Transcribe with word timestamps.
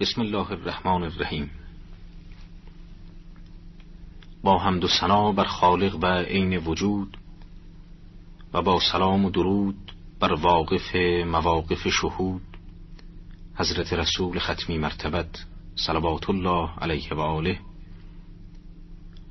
بسم 0.00 0.20
الله 0.20 0.52
الرحمن 0.52 1.02
الرحیم. 1.02 1.50
با 4.42 4.58
حمد 4.58 4.84
و 4.84 4.88
ثنا 4.88 5.32
بر 5.32 5.44
خالق 5.44 5.98
و 6.02 6.06
عین 6.06 6.56
وجود 6.56 7.16
و 8.52 8.62
با 8.62 8.80
سلام 8.92 9.24
و 9.24 9.30
درود 9.30 9.92
بر 10.20 10.32
واقف 10.32 10.96
مواقف 11.26 11.88
شهود 11.88 12.42
حضرت 13.54 13.92
رسول 13.92 14.38
ختمی 14.38 14.78
مرتبت 14.78 15.44
صلوات 15.74 16.30
الله 16.30 16.70
علیه 16.78 17.14
و 17.14 17.20
آله 17.20 17.58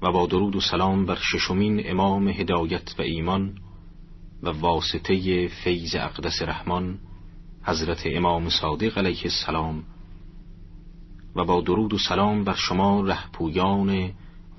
و 0.02 0.12
با 0.12 0.26
درود 0.26 0.56
و 0.56 0.62
سلام 0.62 1.06
بر 1.06 1.20
ششمین 1.22 1.82
امام 1.90 2.28
هدایت 2.28 2.96
و 3.00 3.02
ایمان 3.02 3.58
و 4.44 4.50
واسطه 4.50 5.48
فیض 5.48 5.96
اقدس 5.96 6.42
رحمان 6.42 7.00
حضرت 7.64 8.02
امام 8.06 8.50
صادق 8.50 8.98
علیه 8.98 9.22
السلام 9.24 9.84
و 11.40 11.46
با 11.46 11.62
درود 11.62 11.94
و 11.94 11.98
سلام 11.98 12.44
بر 12.44 12.56
شما 12.56 13.02
رهپویان 13.02 14.12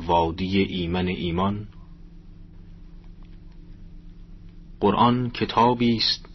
وادی 0.06 0.58
ایمن 0.58 1.08
ایمان. 1.08 1.66
قرآن 4.80 5.30
کتابی 5.30 5.96
است 5.96 6.28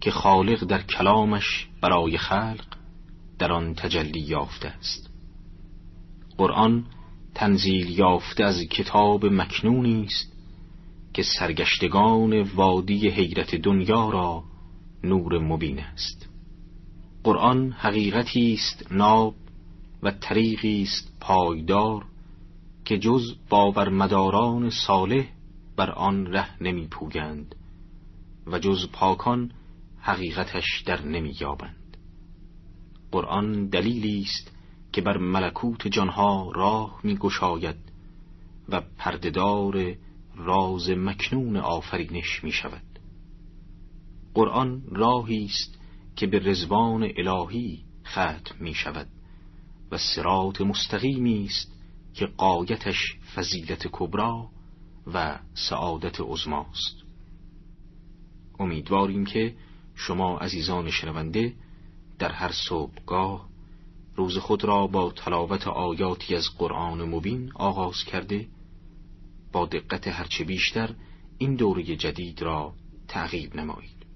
که 0.00 0.10
خالق 0.10 0.64
در 0.64 0.82
کلامش 0.82 1.68
برای 1.80 2.18
خلق 2.18 2.64
در 3.38 3.52
آن 3.52 3.74
تجلی 3.74 4.20
یافته 4.20 4.68
است. 4.68 5.10
قرآن 6.38 6.84
تنزیل 7.34 7.98
یافته 7.98 8.44
از 8.44 8.60
کتاب 8.60 9.26
مکنونی 9.26 10.04
است 10.04 10.32
که 11.14 11.22
سرگشتگان 11.22 12.42
وادی 12.42 13.08
حیرت 13.08 13.54
دنیا 13.54 14.10
را 14.10 14.44
نور 15.02 15.38
مبین 15.38 15.78
است. 15.78 16.28
قرآن 17.24 17.72
حقیقتی 17.72 18.54
است 18.54 18.86
ناب 18.90 19.34
و 20.04 20.10
طریقی 20.10 20.82
است 20.82 21.16
پایدار 21.20 22.04
که 22.84 22.98
جز 22.98 23.22
باورمداران 23.48 24.70
صالح 24.70 25.26
بر 25.76 25.90
آن 25.90 26.26
ره 26.26 26.62
نمی 26.62 26.86
پوگند 26.86 27.54
و 28.46 28.58
جز 28.58 28.88
پاکان 28.92 29.50
حقیقتش 30.00 30.82
در 30.86 31.02
نمی 31.02 31.36
یابند 31.40 31.96
قرآن 33.12 33.66
دلیلی 33.66 34.20
است 34.22 34.52
که 34.92 35.00
بر 35.00 35.16
ملکوت 35.16 35.88
جانها 35.88 36.50
راه 36.54 37.00
می 37.02 37.16
گشاید 37.16 37.76
و 38.68 38.82
پردهدار 38.98 39.94
راز 40.36 40.90
مکنون 40.90 41.56
آفرینش 41.56 42.44
می 42.44 42.52
شود 42.52 42.82
قرآن 44.34 44.82
راهی 44.88 45.44
است 45.44 45.78
که 46.16 46.26
به 46.26 46.38
رزوان 46.38 47.08
الهی 47.16 47.84
ختم 48.06 48.54
می 48.60 48.74
شود 48.74 49.08
و 49.90 49.98
سرات 49.98 50.60
مستقیمی 50.60 51.44
است 51.44 51.72
که 52.14 52.26
قایتش 52.26 53.16
فضیلت 53.34 53.88
کبرا 53.92 54.50
و 55.14 55.38
سعادت 55.54 56.20
عظماست. 56.20 56.96
امیدواریم 58.58 59.24
که 59.26 59.54
شما 59.94 60.38
عزیزان 60.38 60.90
شنونده 60.90 61.54
در 62.18 62.32
هر 62.32 62.52
صبحگاه 62.68 63.48
روز 64.16 64.38
خود 64.38 64.64
را 64.64 64.86
با 64.86 65.10
تلاوت 65.10 65.66
آیاتی 65.66 66.34
از 66.34 66.44
قرآن 66.58 67.02
مبین 67.08 67.52
آغاز 67.54 68.04
کرده 68.04 68.48
با 69.52 69.66
دقت 69.66 70.08
هرچه 70.08 70.44
بیشتر 70.44 70.94
این 71.38 71.54
دوره 71.54 71.96
جدید 71.96 72.42
را 72.42 72.74
تعقیب 73.08 73.56
نمایید 73.56 74.06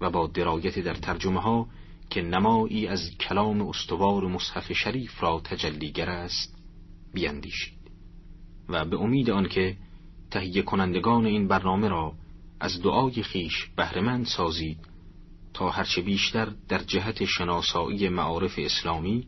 و 0.00 0.10
با 0.10 0.26
درایت 0.26 0.78
در 0.78 0.94
ترجمه 0.94 1.40
ها 1.40 1.68
که 2.10 2.22
نمایی 2.22 2.86
از 2.86 3.10
کلام 3.20 3.68
استوار 3.68 4.26
مصحف 4.26 4.72
شریف 4.72 5.22
را 5.22 5.40
تجلیگر 5.44 6.10
است 6.10 6.58
بیندیشید 7.14 7.78
و 8.68 8.84
به 8.84 8.96
امید 9.00 9.30
آنکه 9.30 9.76
تهیه 10.30 10.62
کنندگان 10.62 11.26
این 11.26 11.48
برنامه 11.48 11.88
را 11.88 12.12
از 12.60 12.82
دعای 12.82 13.22
خیش 13.22 13.66
بهرهمند 13.76 14.26
سازید 14.26 14.78
تا 15.54 15.70
هرچه 15.70 16.02
بیشتر 16.02 16.52
در 16.68 16.78
جهت 16.78 17.24
شناسایی 17.24 18.08
معارف 18.08 18.54
اسلامی 18.58 19.26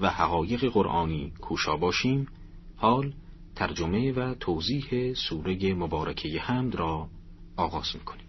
و 0.00 0.10
حقایق 0.10 0.64
قرآنی 0.64 1.32
کوشا 1.40 1.76
باشیم 1.76 2.26
حال 2.76 3.12
ترجمه 3.54 4.12
و 4.12 4.34
توضیح 4.34 5.14
سوره 5.14 5.74
مبارکه 5.74 6.40
حمد 6.40 6.74
را 6.74 7.08
آغاز 7.56 7.86
می‌کنیم. 7.94 8.27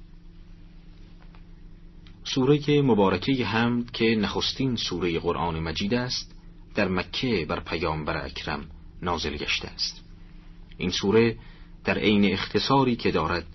سوره 2.34 2.82
مبارکه 2.82 3.46
حمد 3.46 3.92
که 3.92 4.16
نخستین 4.16 4.76
سوره 4.76 5.20
قرآن 5.20 5.60
مجید 5.60 5.94
است 5.94 6.36
در 6.76 6.88
مکه 6.88 7.46
بر 7.50 7.60
پیامبر 7.60 8.26
اکرم 8.26 8.66
نازل 9.02 9.38
گشته 9.38 9.68
است. 9.68 10.04
این 10.78 10.90
سوره 10.90 11.38
در 11.84 11.98
عین 11.98 12.34
اختصاری 12.34 12.96
که 12.96 13.12
دارد 13.12 13.46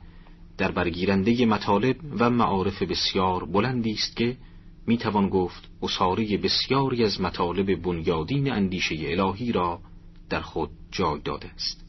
در 0.58 0.70
برگیرنده 0.70 1.46
مطالب 1.46 1.96
و 2.18 2.30
معارف 2.30 2.82
بسیار 2.82 3.44
بلندی 3.44 3.92
است 3.92 4.16
که 4.16 4.36
می 4.86 4.98
توان 4.98 5.28
گفت 5.28 5.68
اصاره 5.82 6.36
بسیاری 6.36 7.04
از 7.04 7.20
مطالب 7.20 7.82
بنیادین 7.82 8.52
اندیشه 8.52 8.94
الهی 8.98 9.52
را 9.52 9.80
در 10.30 10.40
خود 10.40 10.70
جای 10.90 11.20
داده 11.24 11.48
است. 11.48 11.84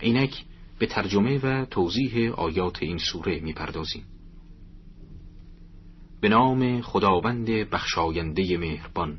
اینک 0.00 0.44
به 0.78 0.86
ترجمه 0.86 1.38
و 1.38 1.64
توضیح 1.64 2.32
آیات 2.32 2.82
این 2.82 2.98
سوره 2.98 3.40
می‌پردازیم. 3.40 4.04
به 6.24 6.30
نام 6.30 6.80
خداوند 6.80 7.46
بخشاینده 7.46 8.58
مهربان. 8.58 9.18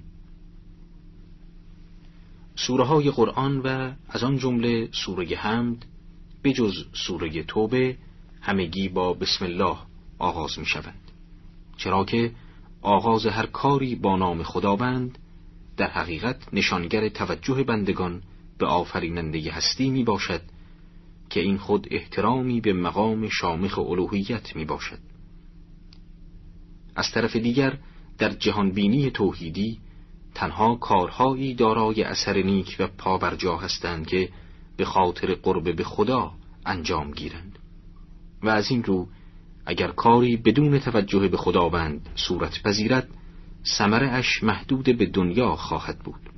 سوره 2.55 2.83
های 2.83 3.11
قرآن 3.11 3.59
و 3.59 3.91
از 4.09 4.23
آن 4.23 4.37
جمله 4.37 4.89
سوره 4.91 5.35
حمد 5.35 5.85
بجز 6.43 6.73
سوره 6.93 7.43
توبه 7.43 7.97
همگی 8.41 8.89
با 8.89 9.13
بسم 9.13 9.45
الله 9.45 9.77
آغاز 10.19 10.59
می 10.59 10.65
شوند 10.65 11.11
چرا 11.77 12.05
که 12.05 12.31
آغاز 12.81 13.25
هر 13.25 13.45
کاری 13.45 13.95
با 13.95 14.17
نام 14.17 14.43
خداوند 14.43 15.17
در 15.77 15.89
حقیقت 15.89 16.53
نشانگر 16.53 17.09
توجه 17.09 17.63
بندگان 17.63 18.21
به 18.57 18.65
آفریننده 18.65 19.51
هستی 19.51 19.89
می 19.89 20.03
باشد 20.03 20.41
که 21.29 21.39
این 21.39 21.57
خود 21.57 21.87
احترامی 21.91 22.61
به 22.61 22.73
مقام 22.73 23.29
شامخ 23.29 23.79
الوهیت 23.79 24.55
می 24.55 24.65
باشد 24.65 25.14
از 26.95 27.11
طرف 27.11 27.35
دیگر 27.35 27.77
در 28.17 28.29
جهانبینی 28.29 29.11
توحیدی 29.11 29.79
تنها 30.35 30.75
کارهایی 30.75 31.53
دارای 31.53 32.03
اثر 32.03 32.37
نیک 32.37 32.75
و 32.79 32.87
پابرجا 32.87 33.57
هستند 33.57 34.07
که 34.07 34.29
به 34.77 34.85
خاطر 34.85 35.33
قرب 35.33 35.75
به 35.75 35.83
خدا 35.83 36.31
انجام 36.65 37.11
گیرند. 37.11 37.59
و 38.43 38.49
از 38.49 38.71
این 38.71 38.83
رو 38.83 39.07
اگر 39.65 39.87
کاری 39.87 40.37
بدون 40.37 40.79
توجه 40.79 41.27
به 41.27 41.37
خداوند 41.37 42.09
صورت 42.15 42.63
پذیرد 42.63 43.07
سمره 43.63 44.07
اش 44.07 44.43
محدود 44.43 44.97
به 44.97 45.05
دنیا 45.05 45.55
خواهد 45.55 45.99
بود 45.99 46.29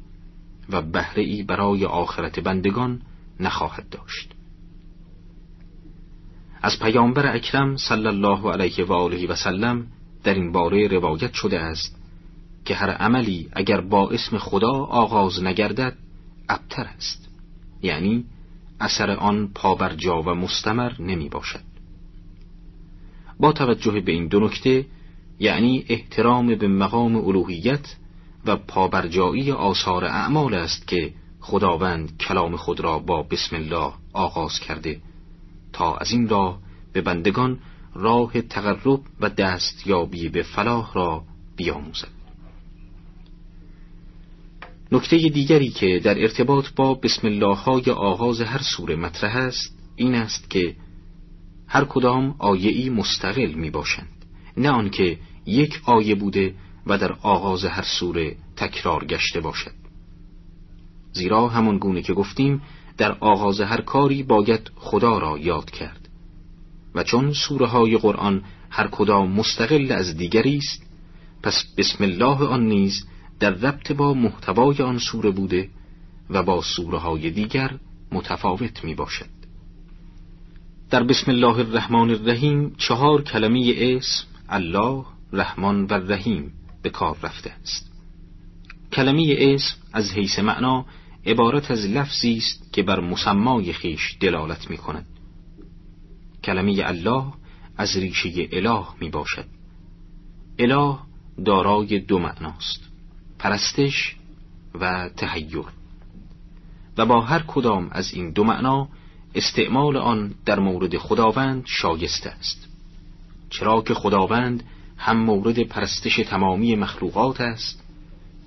و 0.70 0.82
بهره 0.82 1.24
ای 1.24 1.44
برای 1.44 1.86
آخرت 1.86 2.40
بندگان 2.40 3.02
نخواهد 3.40 3.90
داشت. 3.90 4.34
از 6.62 6.80
پیامبر 6.80 7.36
اکرم 7.36 7.78
صلی 7.78 8.08
الله 8.08 8.52
علیه 8.52 8.86
و 8.86 8.94
آله 8.94 9.28
و 9.28 9.36
سلم 9.36 9.88
در 10.28 10.34
این 10.34 10.52
باره 10.52 10.88
روایت 10.88 11.34
شده 11.34 11.60
است 11.60 11.96
که 12.66 12.76
هر 12.76 12.90
عملی 12.90 13.50
اگر 13.54 13.82
با 13.82 14.10
اسم 14.10 14.38
خدا 14.38 14.72
آغاز 14.74 15.44
نگردد 15.44 15.98
ابتر 16.50 16.84
است. 16.84 17.28
یعنی 17.84 18.26
اثر 18.80 19.12
آن 19.12 19.52
پابرجا 19.56 20.22
و 20.22 20.30
مستمر 20.30 21.02
نمی 21.02 21.30
باشد. 21.30 21.64
با 23.40 23.52
توجه 23.52 24.02
به 24.02 24.12
این 24.12 24.28
دو 24.28 24.40
نکته 24.40 24.86
یعنی 25.40 25.86
احترام 25.90 26.56
به 26.56 26.68
مقام 26.68 27.16
الوهیت 27.16 27.96
و 28.46 28.56
پابرجایی 28.56 29.52
آثار 29.52 30.06
اعمال 30.06 30.54
است 30.54 30.88
که 30.88 31.14
خداوند 31.40 32.18
کلام 32.18 32.56
خود 32.56 32.80
را 32.80 33.00
با 33.00 33.24
بسم 33.24 33.56
الله 33.56 33.94
آغاز 34.14 34.60
کرده 34.60 35.02
تا 35.74 35.98
از 35.98 36.12
این 36.12 36.30
راه 36.30 36.60
به 36.94 37.02
بندگان 37.02 37.60
راه 37.98 38.42
تقرب 38.42 39.02
و 39.20 39.30
دستیابی 39.30 40.30
به 40.30 40.44
فلاح 40.44 40.94
را 40.94 41.24
بیاموزد. 41.56 42.18
نکته 44.92 45.18
دیگری 45.18 45.70
که 45.70 46.02
در 46.04 46.22
ارتباط 46.22 46.66
با 46.76 46.94
بسم 46.94 47.28
الله 47.28 47.56
های 47.56 47.92
آغاز 47.92 48.42
هر 48.42 48.62
سوره 48.62 48.96
مطرح 48.96 49.36
است 49.36 49.78
این 49.96 50.16
است 50.16 50.50
که 50.50 50.76
هر 51.68 51.86
کدام 51.86 52.36
آیه‌ای 52.40 52.90
مستقل 52.90 53.54
می 53.54 53.70
باشند 53.70 54.26
نه 54.58 54.70
آنکه 54.70 55.18
یک 55.46 55.82
آیه 55.86 56.16
بوده 56.16 56.56
و 56.88 56.98
در 56.98 57.12
آغاز 57.12 57.66
هر 57.66 57.86
سوره 58.00 58.36
تکرار 58.56 59.06
گشته 59.06 59.40
باشد. 59.40 59.74
زیرا 61.14 61.48
همان 61.48 61.78
گونه 61.78 62.02
که 62.02 62.14
گفتیم 62.14 62.62
در 62.98 63.12
آغاز 63.12 63.62
هر 63.62 63.82
کاری 63.82 64.24
باید 64.24 64.72
خدا 64.76 65.18
را 65.18 65.38
یاد 65.38 65.72
کرد. 65.72 66.07
و 66.98 67.04
چون 67.04 67.34
سوره 67.34 67.68
های 67.68 67.98
قرآن 67.98 68.44
هر 68.70 68.88
کدام 68.88 69.32
مستقل 69.32 69.92
از 69.92 70.18
دیگری 70.18 70.58
است 70.58 70.84
پس 71.44 71.64
بسم 71.78 72.04
الله 72.04 72.46
آن 72.48 72.66
نیز 72.66 73.06
در 73.40 73.50
ربط 73.50 73.92
با 73.92 74.14
محتوای 74.14 74.82
آن 74.82 74.98
سوره 74.98 75.32
بوده 75.32 75.70
و 76.30 76.44
با 76.44 76.62
سوره 76.62 76.98
های 76.98 77.32
دیگر 77.32 77.72
متفاوت 78.12 78.84
می 78.84 78.96
باشد. 78.96 79.38
در 80.90 81.04
بسم 81.04 81.32
الله 81.32 81.58
الرحمن 81.58 82.10
الرحیم 82.10 82.76
چهار 82.78 83.22
کلمه 83.22 83.74
اسم 83.78 84.28
الله، 84.50 85.06
رحمان 85.34 85.86
و 85.86 85.94
رحیم 85.94 86.54
به 86.82 86.90
کار 86.90 87.18
رفته 87.24 87.52
است. 87.62 87.92
کلمه 88.94 89.36
اسم 89.40 89.76
از 89.94 90.12
حیث 90.12 90.40
معنا 90.40 90.86
عبارت 91.26 91.72
از 91.72 91.86
لفظی 91.86 92.38
است 92.38 92.74
که 92.74 92.84
بر 92.84 93.00
مسمای 93.00 93.74
خیش 93.74 94.18
دلالت 94.20 94.70
می 94.70 94.78
کند. 94.78 95.06
کلمه 96.48 96.82
الله 96.86 97.24
از 97.78 97.98
ریشه 97.98 98.48
اله 98.52 98.86
می 99.02 99.10
باشد. 99.10 99.46
اله 100.60 100.98
دارای 101.46 102.00
دو 102.00 102.20
معناست. 102.20 102.82
پرستش 103.40 104.16
و 104.80 105.10
تهیر 105.18 105.66
و 106.98 107.06
با 107.06 107.22
هر 107.22 107.44
کدام 107.48 107.90
از 107.92 108.14
این 108.14 108.32
دو 108.32 108.44
معنا 108.44 108.88
استعمال 109.36 109.98
آن 109.98 110.36
در 110.46 110.60
مورد 110.60 110.98
خداوند 110.98 111.64
شایسته 111.66 112.30
است 112.30 112.68
چرا 113.50 113.82
که 113.82 113.94
خداوند 113.94 114.64
هم 114.98 115.18
مورد 115.18 115.64
پرستش 115.64 116.16
تمامی 116.16 116.76
مخلوقات 116.76 117.42
است 117.42 117.84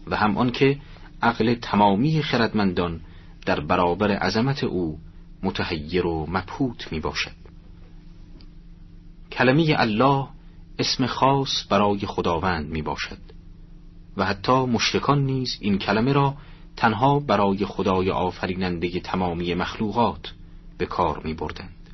و 0.06 0.16
هم 0.16 0.36
آنکه 0.36 0.78
عقل 1.22 1.54
تمامی 1.54 2.22
خردمندان 2.22 3.00
در 3.46 3.60
برابر 3.60 4.10
عظمت 4.10 4.64
او 4.64 4.98
متحیر 5.42 6.06
و 6.06 6.26
مبهوت 6.28 6.92
می 6.92 7.00
باشد 7.00 7.49
کلمه 9.40 9.74
الله 9.78 10.28
اسم 10.78 11.06
خاص 11.06 11.66
برای 11.70 11.98
خداوند 11.98 12.70
می 12.70 12.82
باشد 12.82 13.18
و 14.16 14.24
حتی 14.24 14.52
مشرکان 14.52 15.24
نیز 15.24 15.58
این 15.60 15.78
کلمه 15.78 16.12
را 16.12 16.34
تنها 16.76 17.20
برای 17.20 17.64
خدای 17.64 18.10
آفریننده 18.10 19.00
تمامی 19.00 19.54
مخلوقات 19.54 20.32
به 20.78 20.86
کار 20.86 21.20
می 21.24 21.34
بردند. 21.34 21.90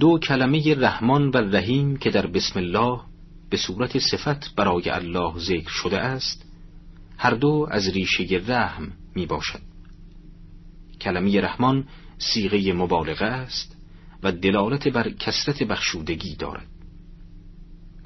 دو 0.00 0.18
کلمه 0.18 0.74
رحمان 0.74 1.28
و 1.28 1.36
رحیم 1.36 1.96
که 1.96 2.10
در 2.10 2.26
بسم 2.26 2.58
الله 2.58 3.00
به 3.50 3.56
صورت 3.56 3.98
صفت 3.98 4.54
برای 4.54 4.90
الله 4.90 5.38
ذکر 5.38 5.70
شده 5.70 6.00
است 6.00 6.44
هر 7.16 7.34
دو 7.34 7.68
از 7.70 7.88
ریشه 7.88 8.42
رحم 8.46 8.92
می 9.14 9.26
باشد 9.26 9.62
کلمه 11.00 11.40
رحمان 11.40 11.88
سیغه 12.18 12.72
مبالغه 12.72 13.24
است 13.24 13.73
و 14.24 14.32
دلالت 14.32 14.88
بر 14.88 15.10
کسرت 15.10 15.62
بخشودگی 15.62 16.36
دارد. 16.36 16.66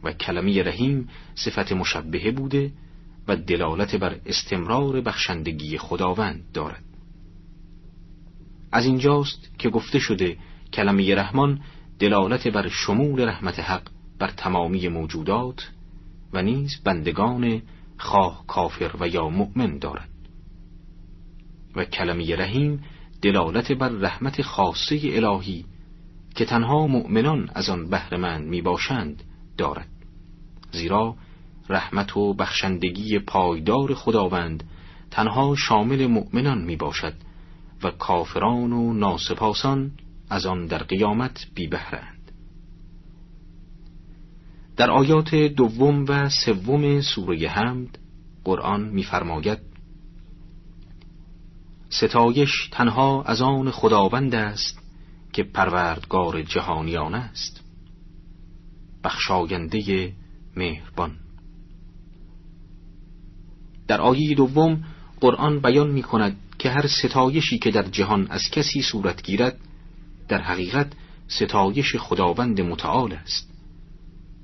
و 0.02 0.12
کلمه 0.12 0.62
رحیم 0.62 1.08
صفت 1.34 1.72
مشبهه 1.72 2.30
بوده 2.30 2.72
و 3.28 3.36
دلالت 3.36 3.94
بر 3.94 4.20
استمرار 4.26 5.00
بخشندگی 5.00 5.78
خداوند 5.78 6.52
دارد. 6.54 6.84
از 8.72 8.86
اینجاست 8.86 9.58
که 9.58 9.70
گفته 9.70 9.98
شده 9.98 10.38
کلمه 10.72 11.14
رحمان 11.14 11.60
دلالت 11.98 12.48
بر 12.48 12.68
شمول 12.68 13.28
رحمت 13.28 13.60
حق 13.60 13.82
بر 14.18 14.30
تمامی 14.30 14.88
موجودات 14.88 15.70
و 16.32 16.42
نیز 16.42 16.80
بندگان 16.84 17.62
خواه 17.98 18.44
کافر 18.46 18.90
و 19.00 19.08
یا 19.08 19.28
مؤمن 19.28 19.78
دارد. 19.78 20.08
و 21.76 21.84
کلمه 21.84 22.36
رحیم 22.36 22.84
دلالت 23.22 23.72
بر 23.72 23.88
رحمت 23.88 24.42
خاصه 24.42 25.00
الهی 25.04 25.64
که 26.38 26.44
تنها 26.44 26.86
مؤمنان 26.86 27.50
از 27.54 27.68
آن 27.68 27.90
بهرهمند 27.90 28.46
می 28.46 28.62
باشند 28.62 29.22
دارد 29.56 29.88
زیرا 30.72 31.14
رحمت 31.68 32.16
و 32.16 32.34
بخشندگی 32.34 33.18
پایدار 33.18 33.94
خداوند 33.94 34.64
تنها 35.10 35.54
شامل 35.56 36.06
مؤمنان 36.06 36.58
می 36.58 36.76
باشد 36.76 37.12
و 37.82 37.90
کافران 37.90 38.72
و 38.72 38.92
ناسپاسان 38.92 39.90
از 40.30 40.46
آن 40.46 40.66
در 40.66 40.82
قیامت 40.82 41.46
بی 41.54 41.66
بهرند. 41.66 42.32
در 44.76 44.90
آیات 44.90 45.34
دوم 45.34 46.04
و 46.08 46.28
سوم 46.28 47.00
سوره 47.00 47.48
حمد 47.48 47.98
قرآن 48.44 48.88
می‌فرماید 48.88 49.58
ستایش 51.88 52.68
تنها 52.72 53.22
از 53.22 53.42
آن 53.42 53.70
خداوند 53.70 54.34
است 54.34 54.87
که 55.38 55.44
پروردگار 55.44 56.42
جهانیان 56.42 57.14
است. 57.14 57.60
بخشاینده 59.04 60.12
مهربان. 60.56 61.16
در 63.88 64.00
آیه 64.00 64.34
دوم 64.34 64.84
قرآن 65.20 65.60
بیان 65.60 65.90
می 65.90 66.02
کند 66.02 66.36
که 66.58 66.70
هر 66.70 66.86
ستایشی 66.86 67.58
که 67.58 67.70
در 67.70 67.82
جهان 67.82 68.26
از 68.30 68.42
کسی 68.52 68.82
صورت 68.82 69.22
گیرد 69.22 69.60
در 70.28 70.42
حقیقت 70.42 70.92
ستایش 71.28 71.96
خداوند 71.96 72.60
متعال 72.60 73.12
است. 73.12 73.50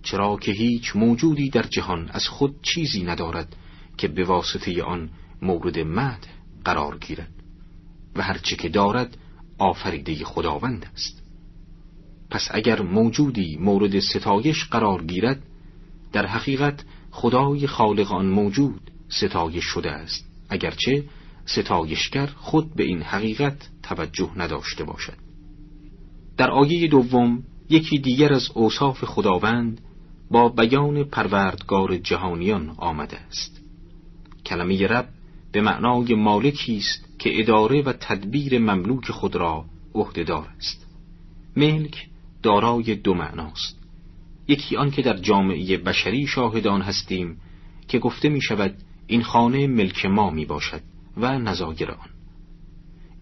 چرا 0.03 0.37
که 0.37 0.53
هیچ 0.53 0.97
موجودی 0.97 1.51
در 1.51 1.63
جهان 1.63 2.09
از 2.13 2.29
خود 2.29 2.63
چیزی 2.63 3.03
ندارد 3.03 3.57
که 3.97 4.09
به 4.09 4.25
واسطه 4.25 4.83
آن 4.83 5.11
مورد 5.43 5.79
مد 5.79 6.27
قرار 6.65 6.99
گیرد. 6.99 7.33
و 8.17 8.23
هرچه 8.23 8.57
که 8.57 8.69
دارد 8.69 9.17
آفریده 9.59 10.25
خداوند 10.25 10.87
است. 10.95 11.23
پس 12.31 12.49
اگر 12.51 12.83
موجودی 12.83 13.57
مورد 13.57 13.99
ستایش 13.99 14.65
قرار 14.65 15.05
گیرد 15.05 15.43
در 16.13 16.27
حقیقت 16.27 16.85
خدای 17.11 17.67
خالق 17.67 18.13
آن 18.13 18.27
موجود 18.27 18.91
ستایش 19.09 19.65
شده 19.65 19.91
است 19.91 20.25
اگرچه 20.49 21.05
ستایشگر 21.47 22.27
خود 22.27 22.75
به 22.75 22.85
این 22.85 23.03
حقیقت 23.03 23.69
توجه 23.83 24.31
نداشته 24.37 24.85
باشد. 24.85 25.17
در 26.37 26.51
آیه 26.51 26.89
دوم 26.89 27.43
یکی 27.71 27.99
دیگر 27.99 28.33
از 28.33 28.49
اوصاف 28.55 29.05
خداوند 29.05 29.81
با 30.31 30.49
بیان 30.49 31.05
پروردگار 31.05 31.97
جهانیان 31.97 32.75
آمده 32.77 33.17
است. 33.17 33.61
کلمه 34.47 34.87
رب 34.87 35.09
به 35.55 35.61
معنای 35.61 36.15
مالکی 36.15 36.77
است 36.77 37.19
که 37.19 37.41
اداره 37.41 37.83
و 37.83 37.93
تدبیر 37.93 38.59
مملوک 38.59 39.11
خود 39.11 39.37
را 39.37 39.65
عهدهدار 39.95 40.49
است. 40.57 40.87
ملک 41.57 42.09
دارای 42.43 42.95
دو 42.95 43.15
معناست 43.15 43.79
یکی 44.49 44.77
آن 44.77 44.91
که 44.91 45.03
در 45.03 45.17
جامعه 45.17 45.77
بشری 45.77 46.27
شاهدان 46.27 46.83
هستیم 46.83 47.41
که 47.89 47.99
گفته 47.99 48.29
می 48.29 48.43
شود 48.43 48.75
این 49.07 49.23
خانه 49.23 49.67
ملک 49.67 50.07
ما 50.07 50.31
می 50.31 50.45
باشد 50.45 50.81
و 51.17 51.39
نظاگر 51.39 51.91
آن. 51.91 52.09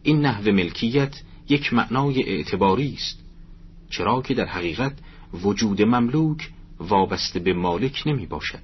این 0.02 0.20
نحو 0.20 0.52
ملکیت 0.52 1.22
یک 1.48 1.74
معنای 1.74 2.22
اعتباری 2.22 2.94
است 2.94 3.24
چرا 3.90 4.22
که 4.22 4.34
در 4.34 4.46
حقیقت 4.46 4.98
وجود 5.42 5.82
مملوک 5.82 6.50
وابسته 6.78 7.40
به 7.40 7.52
مالک 7.52 8.02
نمی 8.06 8.26
باشد 8.26 8.62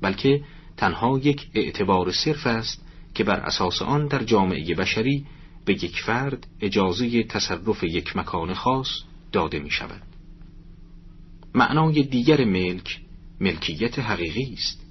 بلکه 0.00 0.44
تنها 0.76 1.18
یک 1.18 1.46
اعتبار 1.54 2.12
صرف 2.12 2.46
است 2.46 2.89
که 3.14 3.24
بر 3.24 3.40
اساس 3.40 3.82
آن 3.82 4.06
در 4.06 4.24
جامعه 4.24 4.74
بشری 4.74 5.26
به 5.64 5.72
یک 5.72 6.00
فرد 6.00 6.46
اجازه 6.60 7.22
تصرف 7.22 7.84
یک 7.84 8.16
مکان 8.16 8.54
خاص 8.54 8.88
داده 9.32 9.58
می 9.58 9.70
شود 9.70 10.02
معنای 11.54 12.02
دیگر 12.02 12.44
ملک 12.44 13.00
ملکیت 13.40 13.98
حقیقی 13.98 14.52
است. 14.52 14.86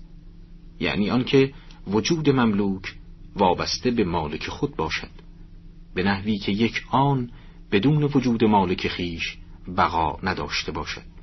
یعنی 0.80 1.10
آنکه 1.10 1.54
وجود 1.88 2.30
مملوک 2.30 2.96
وابسته 3.36 3.92
به 3.92 4.04
مالک 4.04 4.48
خود 4.48 4.76
باشد. 4.76 5.12
به 5.96 6.04
نحوی 6.04 6.38
که 6.38 6.52
یک 6.52 6.84
آن 6.92 7.32
بدون 7.72 8.04
وجود 8.04 8.44
مالک 8.44 8.88
خیش 8.88 9.38
بقا 9.78 10.20
نداشته 10.24 10.72
باشد. 10.72 11.20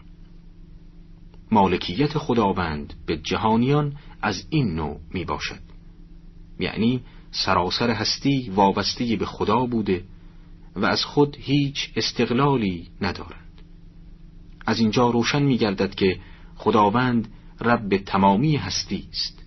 مالکیت 1.50 2.18
خداوند 2.18 2.94
به 3.06 3.16
جهانیان 3.16 3.96
از 4.22 4.46
این 4.50 4.74
نوع 4.74 5.00
می 5.12 5.24
باشد 5.24 5.75
یعنی 6.60 7.00
سراسر 7.30 7.90
هستی 7.90 8.50
وابسته 8.50 9.16
به 9.16 9.26
خدا 9.26 9.66
بوده 9.66 10.04
و 10.76 10.84
از 10.84 11.04
خود 11.04 11.36
هیچ 11.40 11.92
استقلالی 11.96 12.88
ندارند 13.00 13.62
از 14.66 14.80
اینجا 14.80 15.10
روشن 15.10 15.42
می 15.42 15.58
گردد 15.58 15.94
که 15.94 16.20
خداوند 16.56 17.28
رب 17.60 17.96
تمامی 17.96 18.56
هستی 18.56 19.08
است. 19.12 19.42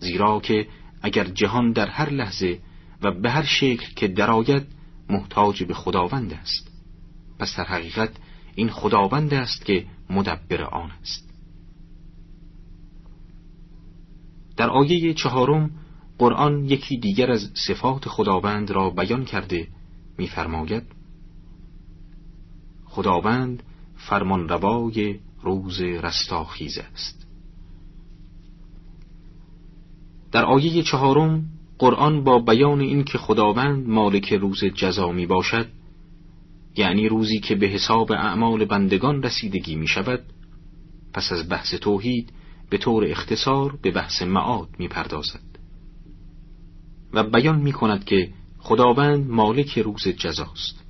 زیرا 0.00 0.40
که 0.40 0.68
اگر 1.02 1.24
جهان 1.24 1.72
در 1.72 1.88
هر 1.88 2.10
لحظه 2.10 2.58
و 3.02 3.20
به 3.20 3.30
هر 3.30 3.42
شکل 3.42 3.94
که 3.96 4.08
درآید 4.08 4.66
محتاج 5.08 5.64
به 5.64 5.74
خداوند 5.74 6.32
است. 6.32 6.70
پس 7.38 7.56
در 7.56 7.64
حقیقت 7.64 8.10
این 8.54 8.68
خداوند 8.68 9.34
است 9.34 9.64
که 9.64 9.86
مدبر 10.10 10.62
آن 10.62 10.90
است. 10.90 11.32
در 14.56 14.70
آیه 14.70 15.14
چهارم 15.14 15.70
قرآن 16.22 16.64
یکی 16.64 16.96
دیگر 16.96 17.30
از 17.30 17.50
صفات 17.66 18.08
خداوند 18.08 18.70
را 18.70 18.90
بیان 18.90 19.24
کرده 19.24 19.68
می‌فرماید 20.18 20.82
خداوند 22.84 23.62
فرمانروای 23.96 25.18
روز 25.42 25.80
رستاخیز 25.80 26.78
است. 26.78 27.26
در 30.32 30.44
آیه 30.44 30.82
چهارم 30.82 31.44
قرآن 31.78 32.24
با 32.24 32.38
بیان 32.38 32.80
این 32.80 33.04
که 33.04 33.18
خداوند 33.18 33.88
مالک 33.88 34.32
روز 34.32 34.64
جزا 34.64 35.12
می 35.12 35.26
باشد 35.26 35.66
یعنی 36.76 37.08
روزی 37.08 37.40
که 37.40 37.54
به 37.54 37.66
حساب 37.66 38.12
اعمال 38.12 38.64
بندگان 38.64 39.22
رسیدگی 39.22 39.76
می 39.76 39.88
شود 39.88 40.22
پس 41.12 41.32
از 41.32 41.48
بحث 41.48 41.74
توحید 41.74 42.32
به 42.70 42.78
طور 42.78 43.04
اختصار 43.04 43.78
به 43.82 43.90
بحث 43.90 44.22
معاد 44.22 44.68
می 44.78 44.88
پردازد 44.88 45.51
و 47.12 47.22
بیان 47.22 47.60
می 47.60 47.72
کند 47.72 48.04
که 48.04 48.30
خداوند 48.58 49.30
مالک 49.30 49.78
روز 49.78 50.08
جزاست 50.08 50.84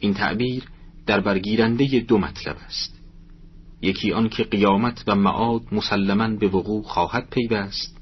این 0.00 0.14
تعبیر 0.14 0.64
در 1.06 1.20
برگیرنده 1.20 2.00
دو 2.00 2.18
مطلب 2.18 2.56
است 2.66 3.00
یکی 3.82 4.12
آن 4.12 4.28
که 4.28 4.44
قیامت 4.44 5.04
و 5.06 5.14
معاد 5.14 5.62
مسلما 5.72 6.28
به 6.28 6.48
وقوع 6.48 6.82
خواهد 6.82 7.30
پیوست 7.30 7.96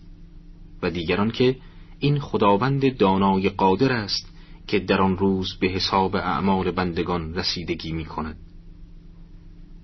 و 0.82 0.90
دیگران 0.90 1.30
که 1.30 1.56
این 1.98 2.20
خداوند 2.20 2.96
دانای 2.96 3.48
قادر 3.48 3.92
است 3.92 4.32
که 4.66 4.78
در 4.78 5.02
آن 5.02 5.16
روز 5.16 5.56
به 5.60 5.68
حساب 5.68 6.16
اعمال 6.16 6.70
بندگان 6.70 7.34
رسیدگی 7.34 7.92
می 7.92 8.04
کند. 8.04 8.36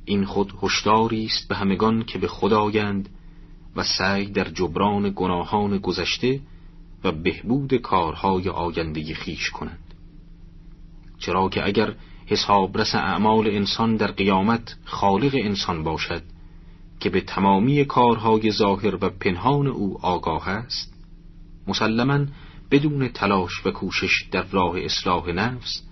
این 0.04 0.24
خود 0.24 0.52
هشداری 0.62 1.24
است 1.24 1.48
به 1.48 1.56
همگان 1.56 2.02
که 2.04 2.18
به 2.18 2.28
خدایند 2.28 3.08
و 3.76 3.82
سعی 3.98 4.26
در 4.26 4.48
جبران 4.48 5.12
گناهان 5.16 5.78
گذشته 5.78 6.40
و 7.04 7.12
بهبود 7.12 7.74
کارهای 7.74 8.48
آینده 8.48 9.14
خیش 9.14 9.50
کنند 9.50 9.94
چرا 11.18 11.48
که 11.48 11.66
اگر 11.66 11.94
حسابرس 12.26 12.94
اعمال 12.94 13.46
انسان 13.46 13.96
در 13.96 14.10
قیامت 14.10 14.76
خالق 14.84 15.34
انسان 15.34 15.84
باشد 15.84 16.22
که 17.00 17.10
به 17.10 17.20
تمامی 17.20 17.84
کارهای 17.84 18.50
ظاهر 18.50 18.94
و 18.94 19.10
پنهان 19.10 19.66
او 19.66 19.98
آگاه 20.06 20.48
است 20.48 20.94
مسلما 21.66 22.26
بدون 22.70 23.08
تلاش 23.08 23.66
و 23.66 23.70
کوشش 23.70 24.28
در 24.30 24.42
راه 24.42 24.80
اصلاح 24.80 25.28
نفس 25.28 25.82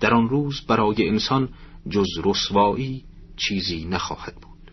در 0.00 0.14
آن 0.14 0.28
روز 0.28 0.60
برای 0.68 1.08
انسان 1.08 1.48
جز 1.90 2.08
رسوایی 2.24 3.04
چیزی 3.36 3.84
نخواهد 3.84 4.34
بود. 4.34 4.70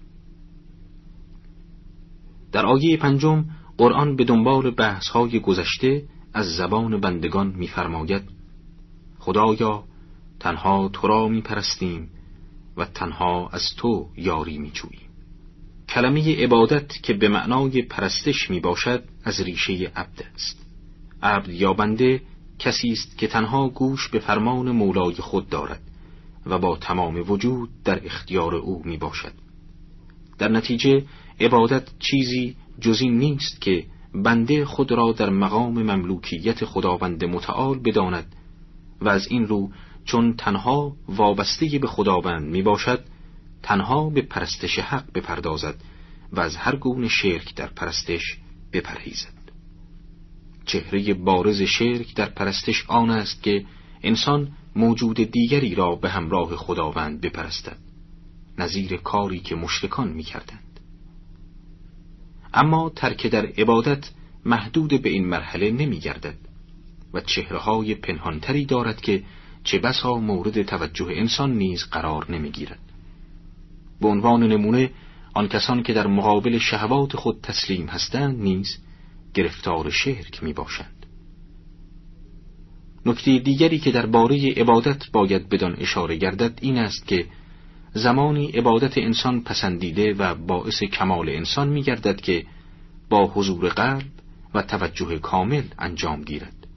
در 2.52 2.66
آیه 2.66 2.98
پنجم 2.98 3.46
قرآن 3.82 4.16
به 4.16 4.24
دنبال 4.24 4.72
بحث 4.72 5.08
های 5.08 5.40
گذشته 5.40 6.04
از 6.34 6.56
زبان 6.56 7.00
بندگان 7.00 7.48
می‌فرماید 7.48 8.22
خدایا 9.20 9.84
تنها 10.40 10.90
تو 10.94 11.08
را 11.08 11.28
میپرستیم 11.28 12.10
و 12.78 12.86
تنها 12.86 13.50
از 13.50 13.76
تو 13.78 14.08
یاری 14.18 14.58
میجوییم 14.58 15.10
کلمه 15.90 16.44
عبادت 16.44 17.02
که 17.04 17.14
به 17.14 17.28
معنای 17.28 17.82
پرستش 17.82 18.50
می 18.50 18.60
باشد 18.60 19.04
از 19.24 19.42
ریشه 19.42 19.92
عبد 19.96 20.26
است. 20.36 20.66
عبد 21.24 21.50
یا 21.50 21.74
بنده 21.74 22.22
کسی 22.60 22.92
است 22.92 23.18
که 23.18 23.28
تنها 23.28 23.70
گوش 23.70 24.10
به 24.10 24.20
فرمان 24.20 24.72
مولای 24.72 25.16
خود 25.16 25.50
دارد 25.50 25.82
و 26.46 26.58
با 26.58 26.78
تمام 26.78 27.32
وجود 27.32 27.70
در 27.84 28.06
اختیار 28.06 28.56
او 28.56 28.82
می 28.86 28.98
باشد 28.98 29.34
در 30.38 30.48
نتیجه 30.48 31.06
عبادت 31.40 31.84
چیزی 32.00 32.56
جز 32.82 33.02
این 33.02 33.18
نیست 33.18 33.62
که 33.62 33.86
بنده 34.16 34.66
خود 34.66 34.92
را 34.92 35.12
در 35.12 35.30
مقام 35.30 35.84
مملوکیت 35.84 36.66
خداوند 36.66 37.26
متعال 37.26 37.80
بداند 37.80 38.36
و 39.02 39.10
از 39.10 39.28
این 39.28 39.48
رو 39.48 39.72
چون 40.06 40.34
تنها 40.34 40.96
وابسته 41.08 41.80
به 41.80 41.88
خداوند 41.88 42.52
می 42.52 42.62
باشد 42.62 43.04
تنها 43.64 44.10
به 44.10 44.22
پرستش 44.22 44.80
حق 44.80 45.06
بپردازد 45.14 45.76
و 46.32 46.40
از 46.40 46.56
هر 46.56 46.76
گونه 46.76 47.08
شرک 47.08 47.56
در 47.56 47.68
پرستش 47.68 48.38
بپرهیزد 48.74 49.42
چهره 50.66 51.14
بارز 51.14 51.62
شرک 51.62 52.16
در 52.16 52.30
پرستش 52.30 52.86
آن 52.88 53.10
است 53.10 53.44
که 53.44 53.66
انسان 54.04 54.52
موجود 54.76 55.18
دیگری 55.18 55.76
را 55.76 55.96
به 55.96 56.10
همراه 56.10 56.56
خداوند 56.56 57.22
بپرستد 57.22 57.78
نظیر 58.58 58.98
کاری 58.98 59.40
که 59.40 59.56
مشرکان 59.56 60.08
می 60.08 60.24
کردند. 60.24 60.71
اما 62.54 62.92
ترک 62.96 63.28
در 63.28 63.46
عبادت 63.46 64.10
محدود 64.46 65.02
به 65.02 65.10
این 65.10 65.28
مرحله 65.28 65.72
نمی 65.72 66.00
گردد 66.00 66.36
و 67.14 67.22
چهره 67.22 67.58
های 67.58 67.96
پنهانتری 67.96 68.66
دارد 68.66 69.02
که 69.02 69.24
چه 69.64 69.80
بسا 69.80 70.18
مورد 70.18 70.62
توجه 70.62 71.08
انسان 71.10 71.58
نیز 71.58 71.84
قرار 71.84 72.32
نمی 72.32 72.52
گیرد. 72.52 72.80
به 74.02 74.08
عنوان 74.08 74.44
نمونه 74.44 74.92
آن 75.34 75.48
کسان 75.48 75.84
که 75.84 75.94
در 75.94 76.08
مقابل 76.08 76.58
شهوات 76.58 77.16
خود 77.16 77.42
تسلیم 77.44 77.86
هستند 77.86 78.42
نیز 78.42 78.78
گرفتار 79.34 79.90
شرک 79.90 80.44
می 80.44 80.54
باشند. 80.54 81.06
نکته 83.06 83.40
دیگری 83.40 83.80
که 83.80 83.92
در 83.92 84.06
باره 84.06 84.54
عبادت 84.54 85.12
باید 85.12 85.50
بدان 85.50 85.76
اشاره 85.80 86.16
گردد 86.16 86.60
این 86.62 86.78
است 86.78 87.08
که 87.08 87.26
زمانی 87.94 88.48
عبادت 88.48 88.98
انسان 88.98 89.42
پسندیده 89.42 90.14
و 90.14 90.36
باعث 90.36 90.84
کمال 90.84 91.30
انسان 91.30 91.70
می 91.70 91.84
گردد 91.84 92.22
که 92.22 92.46
با 93.10 93.28
حضور 93.28 93.70
قلب 93.70 94.12
و 94.54 94.62
توجه 94.62 95.20
کامل 95.20 95.64
انجام 95.80 96.24
گیرد. 96.24 96.68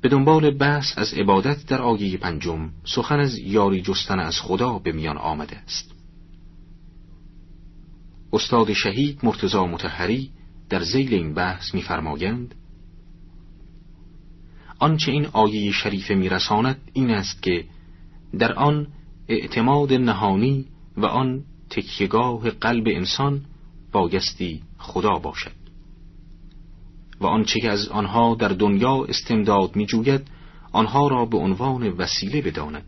به 0.00 0.08
دنبال 0.08 0.50
بحث 0.50 0.98
از 0.98 1.14
عبادت 1.14 1.66
در 1.66 1.82
آیه 1.82 2.16
پنجم 2.16 2.70
سخن 2.84 3.18
از 3.20 3.38
یاری 3.38 3.82
جستن 3.82 4.20
از 4.20 4.40
خدا 4.40 4.78
به 4.78 4.92
میان 4.92 5.18
آمده 5.18 5.56
است. 5.56 5.90
استاد 8.32 8.72
شهید 8.72 9.20
مرتزا 9.22 9.66
متحری 9.66 10.30
در 10.68 10.82
زیل 10.82 11.14
این 11.14 11.34
بحث 11.34 11.74
می‌فرمایند 11.74 12.54
آنچه 14.78 15.12
این 15.12 15.26
آیه 15.26 15.72
شریفه 15.72 16.14
میرساند 16.14 16.90
این 16.92 17.10
است 17.10 17.42
که 17.42 17.64
در 18.38 18.52
آن 18.52 18.86
اعتماد 19.30 19.92
نهانی 19.92 20.66
و 20.96 21.06
آن 21.06 21.44
تکیگاه 21.70 22.50
قلب 22.50 22.84
انسان 22.86 23.40
بایستی 23.92 24.62
خدا 24.78 25.18
باشد. 25.18 25.60
و 27.20 27.26
آنچه 27.26 27.60
که 27.60 27.70
از 27.70 27.88
آنها 27.88 28.34
در 28.34 28.48
دنیا 28.48 29.04
استمداد 29.04 29.76
میجوید 29.76 30.28
آنها 30.72 31.08
را 31.08 31.24
به 31.24 31.36
عنوان 31.36 31.88
وسیله 31.88 32.42
بداند 32.42 32.84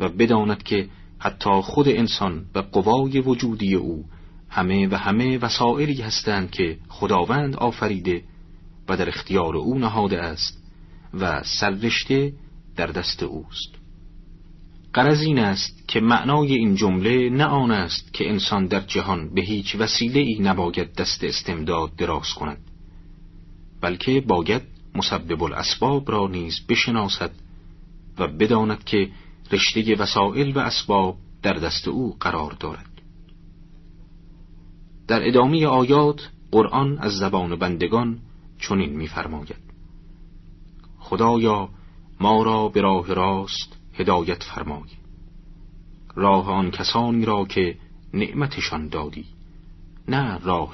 و 0.00 0.08
بداند 0.08 0.62
که 0.62 0.88
حتی 1.18 1.50
خود 1.50 1.88
انسان 1.88 2.44
و 2.54 2.58
قوای 2.58 3.20
وجودی 3.20 3.74
او 3.74 4.04
همه 4.48 4.88
و 4.88 4.94
همه 4.94 5.38
وسائلی 5.38 6.02
هستند 6.02 6.50
که 6.50 6.78
خداوند 6.88 7.56
آفریده 7.56 8.22
و 8.88 8.96
در 8.96 9.08
اختیار 9.08 9.56
او 9.56 9.78
نهاده 9.78 10.22
است 10.22 10.62
و 11.14 11.42
سررشته 11.42 12.32
در 12.76 12.86
دست 12.86 13.22
اوست. 13.22 13.85
قرض 14.96 15.20
این 15.20 15.38
است 15.38 15.88
که 15.88 16.00
معنای 16.00 16.54
این 16.54 16.74
جمله 16.74 17.30
نه 17.30 17.44
آن 17.44 17.70
است 17.70 18.12
که 18.12 18.30
انسان 18.30 18.66
در 18.66 18.80
جهان 18.80 19.34
به 19.34 19.40
هیچ 19.40 19.76
وسیله 19.78 20.20
ای 20.20 20.38
نباید 20.38 20.94
دست 20.94 21.24
استمداد 21.24 21.96
دراز 21.96 22.34
کند 22.36 22.58
بلکه 23.80 24.20
باید 24.20 24.62
مسبب 24.94 25.42
الاسباب 25.42 26.10
را 26.10 26.28
نیز 26.28 26.60
بشناسد 26.68 27.30
و 28.18 28.28
بداند 28.28 28.84
که 28.84 29.10
رشته 29.52 29.94
وسائل 29.94 30.52
و 30.52 30.58
اسباب 30.58 31.16
در 31.42 31.52
دست 31.52 31.88
او 31.88 32.16
قرار 32.20 32.52
دارد. 32.52 32.90
در 35.08 35.28
ادامه 35.28 35.66
آیات 35.66 36.28
قرآن 36.50 36.98
از 36.98 37.12
زبان 37.12 37.56
بندگان 37.56 38.18
چنین 38.60 38.96
می‌فرماید. 38.96 39.56
خدایا 40.98 41.68
ما 42.20 42.42
را 42.42 42.68
به 42.68 42.80
راه 42.80 43.14
راست 43.14 43.75
هدایت 43.98 44.42
فرمای 44.42 44.90
راه 46.14 46.50
آن 46.50 46.70
کسانی 46.70 47.24
را 47.24 47.44
که 47.44 47.76
نعمتشان 48.14 48.88
دادی 48.88 49.24
نه 50.08 50.38
راه 50.38 50.72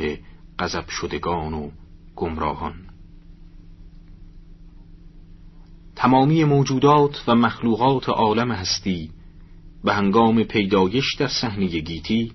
غضب 0.59 0.89
شدگان 0.89 1.55
و 1.55 1.71
گمراهان 2.17 2.75
تمامی 5.97 6.45
موجودات 6.45 7.25
و 7.29 7.35
مخلوقات 7.35 8.09
عالم 8.09 8.53
هستی 8.53 9.11
به 9.85 9.95
هنگام 9.95 10.43
پیدایش 10.43 11.15
در 11.19 11.29
صحنه 11.29 11.67
گیتی 11.67 12.33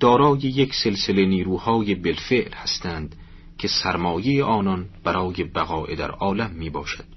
دارای 0.00 0.38
یک 0.38 0.74
سلسله 0.74 1.26
نیروهای 1.26 1.94
بالفعل 1.94 2.52
هستند 2.52 3.16
که 3.58 3.68
سرمایه 3.68 4.44
آنان 4.44 4.88
برای 5.04 5.44
بقای 5.44 5.96
در 5.96 6.10
عالم 6.10 6.50
می 6.50 6.70
باشد. 6.70 7.15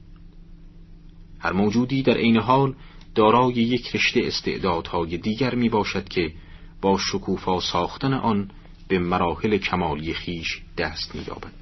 هر 1.39 1.51
موجودی 1.51 2.03
در 2.03 2.17
عین 2.17 2.37
حال 2.37 2.75
دارای 3.15 3.53
یک 3.53 3.95
رشته 3.95 4.21
استعدادهای 4.23 5.17
دیگر 5.17 5.55
می 5.55 5.69
باشد 5.69 6.07
که 6.07 6.33
با 6.81 6.97
شکوفا 6.97 7.59
ساختن 7.59 8.13
آن 8.13 8.51
به 8.87 8.99
مراحل 8.99 9.57
کمالی 9.57 10.13
خیش 10.13 10.61
دست 10.77 11.15
می 11.15 11.21
یابد. 11.27 11.53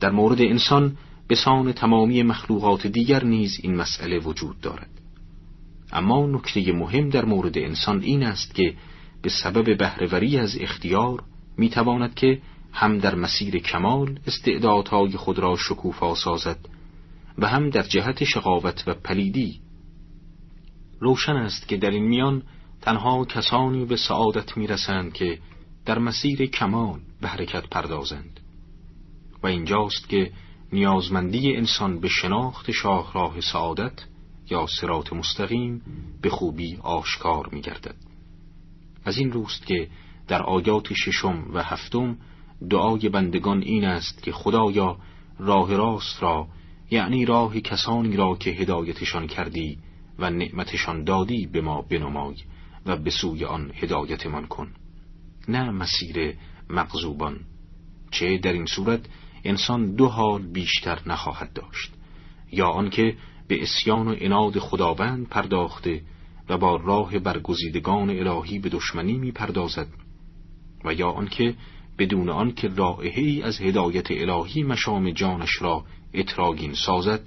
در 0.00 0.10
مورد 0.10 0.40
انسان 0.40 0.96
به 1.28 1.34
سان 1.34 1.72
تمامی 1.72 2.22
مخلوقات 2.22 2.86
دیگر 2.86 3.24
نیز 3.24 3.58
این 3.62 3.76
مسئله 3.76 4.18
وجود 4.18 4.60
دارد 4.60 4.90
اما 5.92 6.26
نکته 6.26 6.72
مهم 6.72 7.08
در 7.08 7.24
مورد 7.24 7.58
انسان 7.58 8.02
این 8.02 8.22
است 8.22 8.54
که 8.54 8.74
به 9.22 9.28
سبب 9.28 9.78
بهرهوری 9.78 10.38
از 10.38 10.58
اختیار 10.60 11.22
می‌تواند 11.58 12.14
که 12.14 12.40
هم 12.72 12.98
در 12.98 13.14
مسیر 13.14 13.58
کمال 13.58 14.18
استعدادهای 14.26 15.12
خود 15.12 15.38
را 15.38 15.56
شکوفا 15.56 16.14
سازد 16.14 16.58
و 17.38 17.46
هم 17.46 17.70
در 17.70 17.82
جهت 17.82 18.24
شقاوت 18.24 18.84
و 18.86 18.94
پلیدی 18.94 19.60
روشن 21.00 21.32
است 21.32 21.68
که 21.68 21.76
در 21.76 21.90
این 21.90 22.04
میان 22.04 22.42
تنها 22.82 23.24
کسانی 23.24 23.84
به 23.84 23.96
سعادت 23.96 24.56
می‌رسند 24.56 25.12
که 25.12 25.38
در 25.84 25.98
مسیر 25.98 26.46
کمال 26.46 27.00
به 27.20 27.28
حرکت 27.28 27.68
پردازند 27.68 28.40
و 29.42 29.46
اینجاست 29.46 30.08
که 30.08 30.32
نیازمندی 30.72 31.56
انسان 31.56 32.00
به 32.00 32.08
شناخت 32.08 32.70
شاهراه 32.70 33.40
سعادت 33.40 34.04
یا 34.50 34.66
سرات 34.80 35.12
مستقیم 35.12 35.82
به 36.22 36.30
خوبی 36.30 36.78
آشکار 36.82 37.48
می 37.52 37.60
گردد. 37.60 37.96
از 39.04 39.18
این 39.18 39.32
روست 39.32 39.66
که 39.66 39.88
در 40.28 40.42
آیات 40.42 40.92
ششم 40.92 41.44
و 41.52 41.62
هفتم 41.62 42.16
دعای 42.70 43.08
بندگان 43.08 43.62
این 43.62 43.84
است 43.84 44.22
که 44.22 44.32
خدایا 44.32 44.98
راه 45.38 45.76
راست 45.76 46.22
را 46.22 46.48
یعنی 46.90 47.24
راه 47.24 47.60
کسانی 47.60 48.16
را 48.16 48.34
که 48.34 48.50
هدایتشان 48.50 49.26
کردی 49.26 49.78
و 50.18 50.30
نعمتشان 50.30 51.04
دادی 51.04 51.46
به 51.46 51.60
ما 51.60 51.82
بنمای 51.82 52.36
و 52.86 52.96
به 52.96 53.10
سوی 53.10 53.44
آن 53.44 53.70
هدایتمان 53.74 54.46
کن. 54.46 54.68
نه 55.48 55.70
مسیر 55.70 56.34
مغزوبان 56.70 57.40
چه 58.10 58.38
در 58.38 58.52
این 58.52 58.66
صورت 58.66 59.00
انسان 59.44 59.94
دو 59.94 60.08
حال 60.08 60.42
بیشتر 60.42 60.98
نخواهد 61.06 61.52
داشت 61.52 61.92
یا 62.52 62.68
آنکه 62.68 63.16
به 63.48 63.62
اسیان 63.62 64.08
و 64.08 64.14
اناد 64.18 64.58
خداوند 64.58 65.28
پرداخته 65.28 66.02
و 66.48 66.58
با 66.58 66.76
راه 66.76 67.18
برگزیدگان 67.18 68.10
الهی 68.10 68.58
به 68.58 68.68
دشمنی 68.68 69.18
می 69.18 69.32
پردازد 69.32 69.88
و 70.84 70.94
یا 70.94 71.10
آنکه 71.10 71.54
بدون 71.98 72.28
آنکه 72.28 72.70
ای 73.02 73.42
از 73.42 73.60
هدایت 73.60 74.10
الهی 74.10 74.62
مشام 74.62 75.10
جانش 75.10 75.62
را 75.62 75.84
اتراگین 76.14 76.74
سازد 76.74 77.20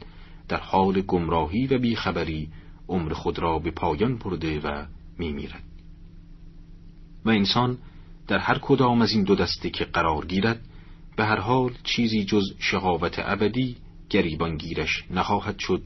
در 0.48 0.60
حال 0.60 1.02
گمراهی 1.02 1.68
و 1.68 1.78
بیخبری 1.78 2.50
عمر 2.90 3.14
خود 3.14 3.40
را 3.40 3.60
به 3.60 3.72
پایان 3.72 4.18
برده 4.18 4.60
و 4.60 4.86
میمیرد. 5.20 5.64
و 7.26 7.30
انسان 7.30 7.78
در 8.28 8.38
هر 8.38 8.58
کدام 8.58 9.02
از 9.02 9.12
این 9.12 9.24
دو 9.24 9.36
دسته 9.36 9.70
که 9.70 9.86
قرار 9.86 10.26
گیرد 10.26 10.62
به 11.16 11.26
هر 11.26 11.40
حال 11.40 11.74
چیزی 11.84 12.26
جز 12.26 12.44
شقاوت 12.60 13.16
ابدی 13.20 13.76
گریبانگیرش 14.10 15.04
نخواهد 15.12 15.60
شد 15.60 15.82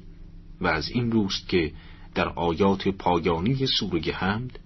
و 0.62 0.68
از 0.68 0.90
این 0.90 1.12
روست 1.12 1.50
که 1.50 1.72
در 2.16 2.30
آیات 2.30 2.88
پایانی 2.88 3.68
سوره 3.80 4.02
حمد 4.02 4.60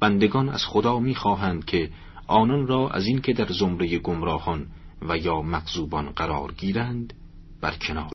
بندگان 0.00 0.48
از 0.48 0.64
خدا 0.64 0.98
می‌خواهند 0.98 1.64
که 1.64 1.90
آنان 2.26 2.66
را 2.66 2.90
از 2.90 3.06
اینکه 3.06 3.32
در 3.32 3.46
زمره 3.46 3.98
گمراهان 3.98 4.66
و 5.08 5.18
یا 5.18 5.42
مغزوبان 5.42 6.10
قرار 6.10 6.52
گیرند 6.52 7.12
برکنار 7.60 8.10